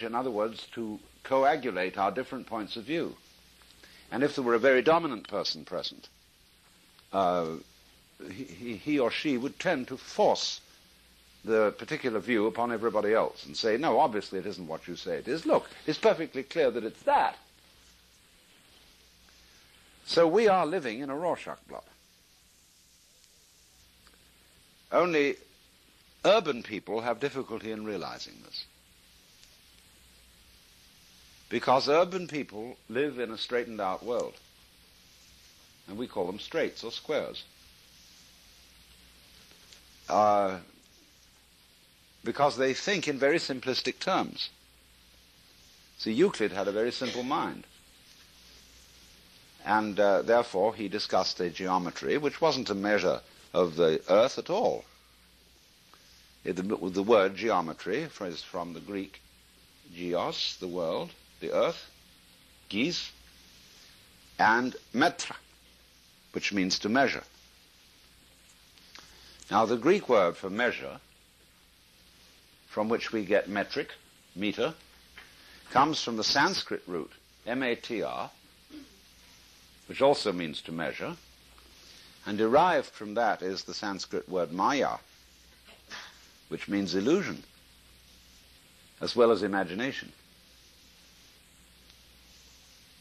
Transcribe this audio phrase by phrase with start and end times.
[0.00, 3.16] in other words, to coagulate our different points of view.
[4.10, 6.08] And if there were a very dominant person present,
[7.12, 7.46] uh,
[8.30, 10.60] he, he or she would tend to force
[11.44, 15.16] the particular view upon everybody else and say, no, obviously it isn't what you say
[15.16, 15.46] it is.
[15.46, 17.36] Look, it's perfectly clear that it's that.
[20.06, 21.84] So we are living in a Rorschach blot.
[24.92, 25.36] Only
[26.24, 28.66] urban people have difficulty in realizing this.
[31.48, 34.34] Because urban people live in a straightened out world.
[35.88, 37.44] And we call them straights or squares.
[40.08, 40.58] Uh,
[42.24, 44.50] because they think in very simplistic terms.
[45.98, 47.64] See, Euclid had a very simple mind.
[49.64, 53.20] And uh, therefore he discussed a geometry which wasn't a measure
[53.52, 54.84] of the earth at all.
[56.44, 59.20] It, the, the, word geometry is from the Greek
[59.92, 61.90] geos, the world, the earth,
[62.68, 63.10] gis,
[64.38, 65.36] and metra,
[66.32, 67.24] which means to measure.
[69.50, 71.00] Now, the Greek word for measure,
[72.66, 73.92] from which we get metric,
[74.34, 74.74] meter,
[75.70, 77.12] comes from the Sanskrit root,
[77.46, 78.30] M-A-T-R,
[79.86, 81.16] which also means to measure,
[82.26, 84.96] and derived from that is the Sanskrit word maya,
[86.48, 87.44] which means illusion,
[89.00, 90.12] as well as imagination.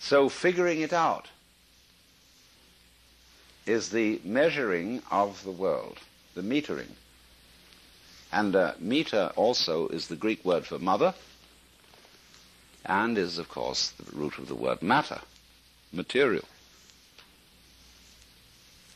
[0.00, 1.28] So figuring it out
[3.66, 5.98] is the measuring of the world,
[6.34, 6.92] the metering.
[8.32, 11.14] And uh, meter also is the Greek word for mother,
[12.84, 15.20] and is, of course, the root of the word matter,
[15.92, 16.44] material.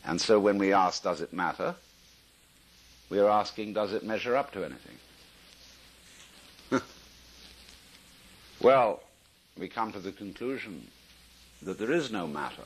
[0.04, 1.74] And so when we ask, does it matter?
[3.10, 4.98] We are asking, does it measure up to anything?
[8.60, 9.02] well,
[9.58, 10.88] we come to the conclusion
[11.62, 12.64] that there is no matter.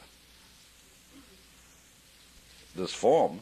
[2.74, 3.40] There's form.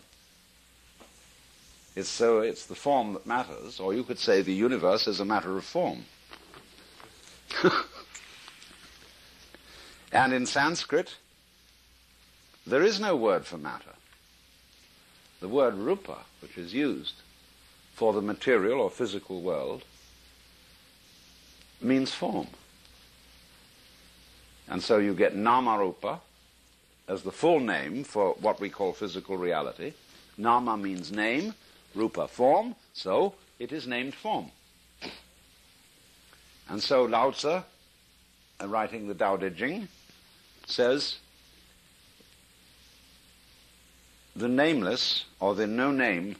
[1.96, 5.24] It's so it's the form that matters, or you could say the universe is a
[5.24, 6.04] matter of form.
[10.12, 11.16] and in Sanskrit,
[12.66, 13.94] there is no word for matter.
[15.40, 17.14] The word rupa, which is used
[17.94, 19.84] for the material or physical world,
[21.80, 22.48] means form.
[24.68, 26.20] And so you get Namarupa
[27.08, 29.92] as the full name for what we call physical reality.
[30.38, 31.54] Nama means name,
[31.94, 34.50] Rupa form, so it is named form.
[36.68, 37.62] And so Lao Tzu, uh,
[38.66, 39.88] writing the Tao Te Ching,
[40.66, 41.18] says
[44.34, 46.36] the nameless or the no name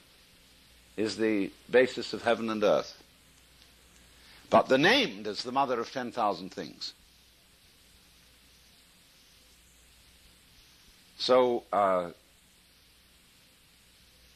[0.97, 3.01] is the basis of heaven and earth.
[4.51, 6.95] But the named is the mother of 10,000 things.
[11.19, 12.11] So, uh,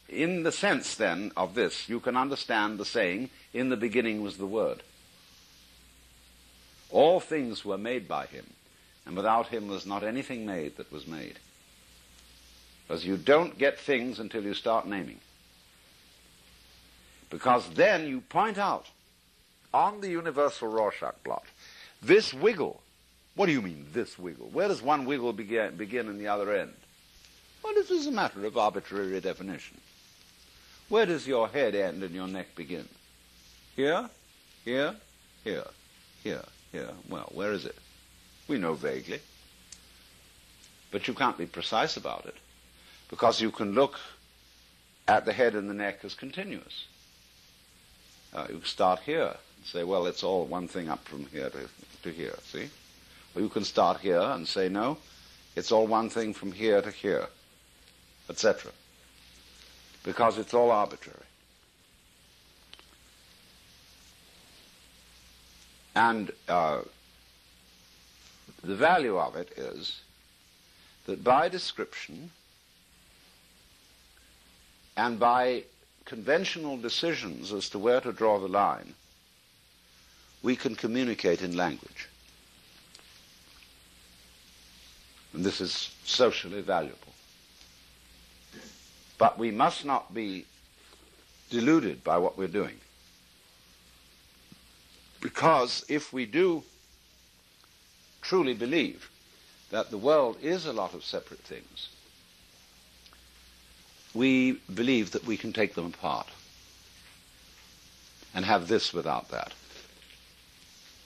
[0.09, 4.39] in the sense then of this, you can understand the saying, in the beginning was
[4.39, 4.83] the Word.
[6.91, 8.47] All things were made by him,
[9.05, 11.39] and without him was not anything made that was made.
[12.87, 15.19] Because you don't get things until you start naming.
[17.29, 18.87] Because then you point out
[19.75, 21.45] on the universal Rorschach blot,
[22.01, 22.81] this wiggle
[23.39, 24.49] what do you mean, this wiggle?
[24.49, 26.73] Where does one wiggle begin, begin and the other end?
[27.63, 29.77] Well, this is a matter of arbitrary definition.
[30.89, 32.89] Where does your head end and your neck begin?
[33.77, 34.11] Here,
[34.65, 34.97] here,
[35.45, 35.67] here,
[36.25, 36.91] here, here.
[37.09, 37.77] Well, where is it?
[38.49, 39.21] We know vaguely.
[40.91, 42.35] But you can't be precise about it
[43.09, 44.01] because you can look
[45.07, 46.89] at the head and the neck as continuous.
[48.35, 51.69] Uh, you start here and say, well, it's all one thing up from here to,
[52.03, 52.69] to here, see?
[53.35, 54.99] Or you can start here and say, no,
[55.57, 57.27] it's all one thing from here to here,
[58.31, 58.71] etc.
[60.05, 61.19] Because it's all arbitrary.
[65.95, 66.83] And uh,
[68.63, 70.01] the value of it is
[71.07, 72.31] that by description
[74.97, 75.65] and by
[76.05, 78.95] conventional decisions as to where to draw the line,
[80.43, 82.09] we can communicate in language.
[85.39, 87.15] And this is socially valuable.
[89.19, 90.47] But we must not be
[91.49, 92.81] deluded by what we're doing.
[95.21, 96.65] Because if we do
[98.21, 99.13] truly believe
[99.71, 101.89] that the world is a lot of separate things,
[104.15, 106.27] we believe that we can take them apart
[108.35, 109.53] and have this without that.